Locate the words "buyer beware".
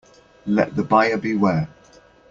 0.83-1.69